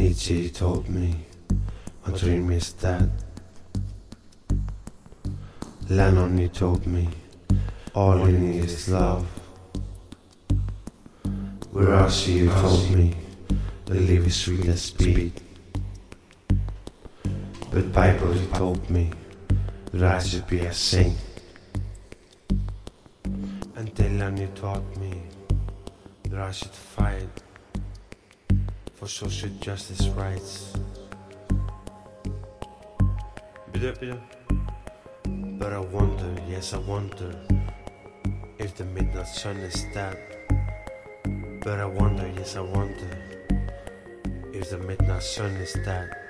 [0.00, 1.14] Nietzsche told me
[2.06, 3.10] a dream is dead.
[5.90, 7.06] Lennon he told me
[7.94, 9.26] all you need is love.
[11.70, 13.14] Whereas you told me
[13.84, 15.38] the live is sweet as speed.
[17.70, 19.10] But Bible he told me
[19.92, 21.18] that I should be a saint.
[23.76, 25.12] And Dylan he taught me
[26.30, 27.28] that I should fight
[29.00, 30.74] for social justice rights.
[33.72, 34.20] Bitte, bitte.
[35.58, 37.34] But I wonder, yes I wonder,
[38.58, 40.18] if the midnight sun is dead.
[41.64, 43.10] But I wonder, yes I wonder,
[44.52, 46.29] if the midnight sun is dead.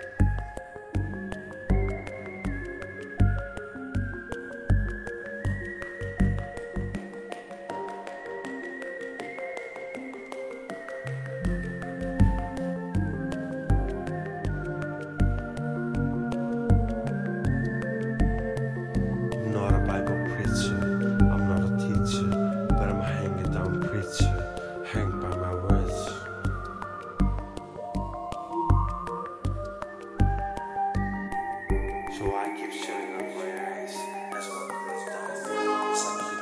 [32.57, 33.95] Keep shutting up my eyes
[34.37, 36.40] as one goes down.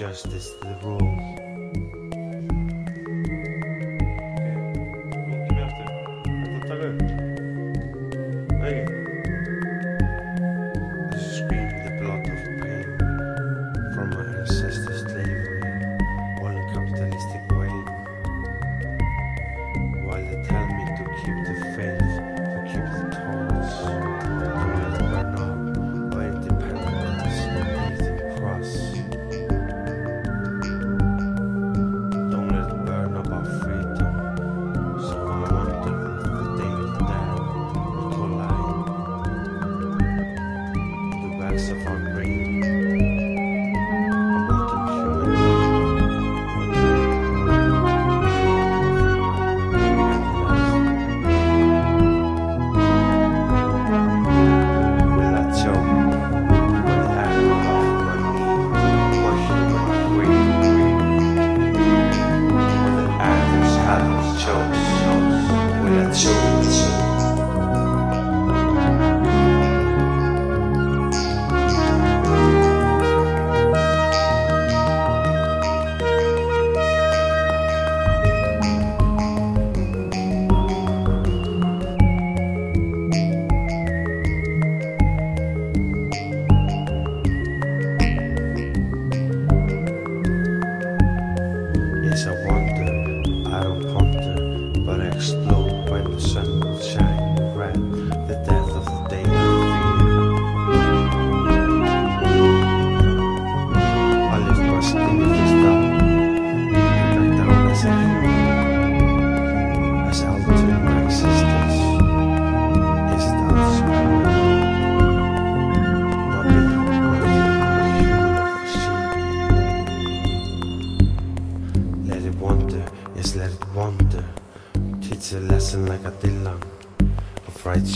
[0.00, 1.99] Justice, the rule.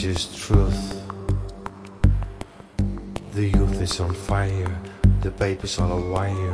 [0.06, 1.02] Of truth.
[3.32, 4.78] The youth is on fire,
[5.22, 6.52] the baby's all a wire.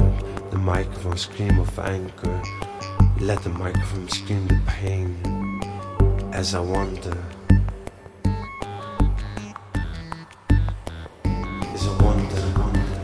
[0.53, 2.43] The microphone scream of anger.
[3.19, 5.17] Let the microphone scream the pain
[6.33, 7.17] as I wonder.
[11.75, 12.43] Is a wonder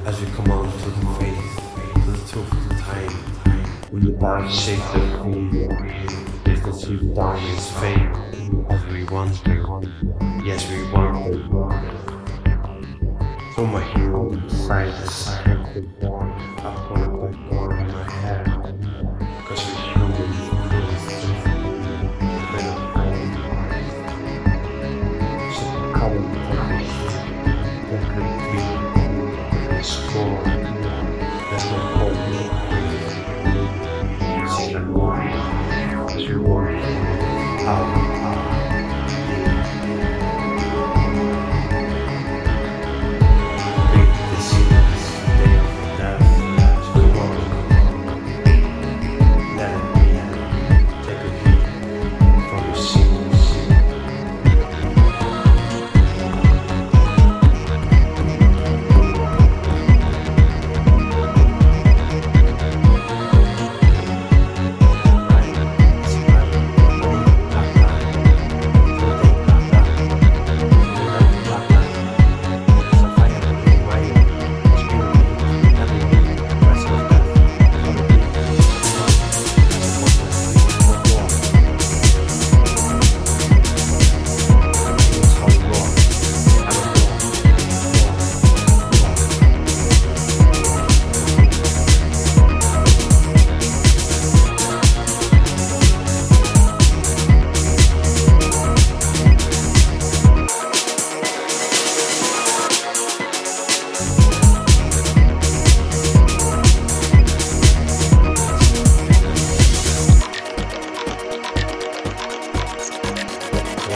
[0.06, 1.60] as we come on to the faith,
[2.04, 3.10] to the truth of the time.
[3.90, 5.50] When the dark shake the room,
[6.46, 11.42] if the sweet down is fame, as we wonder, yes we wonder.
[13.56, 18.46] So my hero inside the second born, I pull it back on in my head,
[19.44, 20.38] cause we humans
[22.52, 23.28] bit of pain.
[25.56, 25.66] So
[25.98, 27.10] come and take it,
[27.90, 28.60] there could be
[29.74, 30.42] a score,
[31.50, 32.22] there's no hope.
[34.92, 35.18] walk,
[36.10, 36.70] as we walk
[37.66, 38.05] out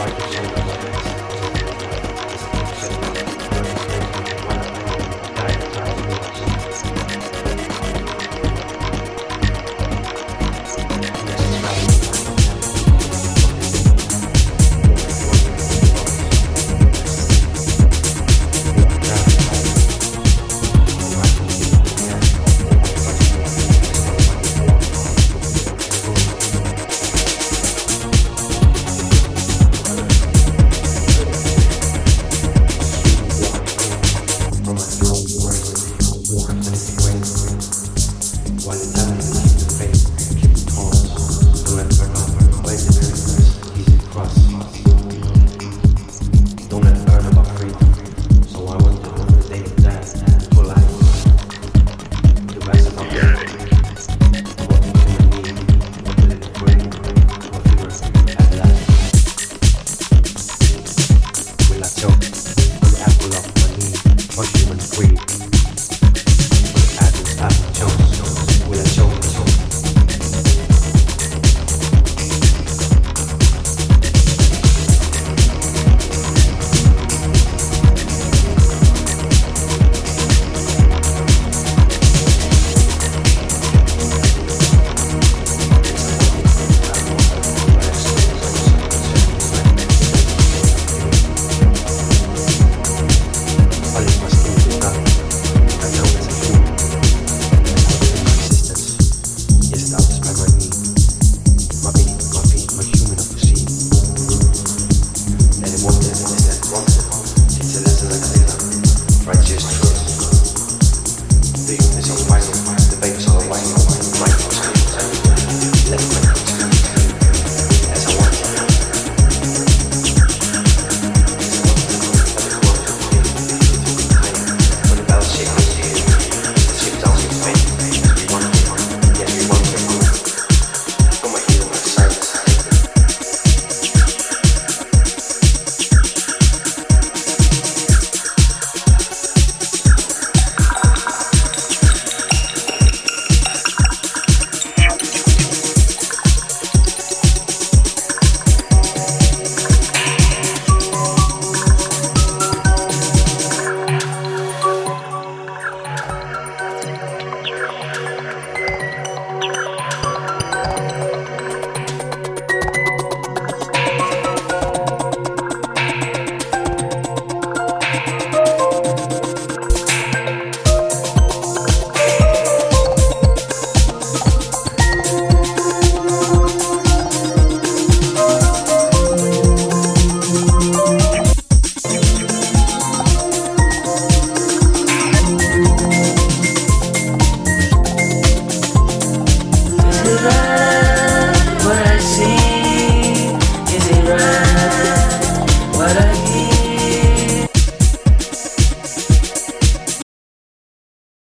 [0.01, 0.60] like a